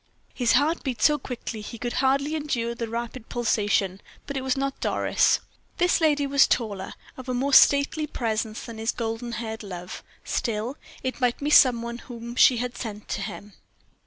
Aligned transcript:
His 0.33 0.53
heart 0.53 0.83
beat 0.83 0.99
so 0.99 1.19
quickly 1.19 1.61
he 1.61 1.77
could 1.77 1.93
hardly 2.01 2.33
endure 2.35 2.73
the 2.73 2.89
rapid 2.89 3.29
pulsation; 3.29 4.01
but 4.25 4.35
it 4.35 4.41
was 4.41 4.57
not 4.57 4.79
Doris. 4.79 5.41
This 5.77 6.01
lady 6.01 6.25
was 6.25 6.47
taller, 6.47 6.95
of 7.17 7.29
a 7.29 7.35
more 7.35 7.53
stately 7.53 8.07
presence 8.07 8.63
than 8.65 8.79
his 8.79 8.91
golden 8.91 9.33
haired 9.33 9.61
love; 9.61 10.01
still, 10.23 10.75
it 11.03 11.21
might 11.21 11.37
be 11.37 11.51
some 11.51 11.83
one 11.83 11.99
whom 11.99 12.35
she 12.35 12.57
had 12.57 12.75
sent 12.75 13.07
to 13.09 13.21
him. 13.21 13.53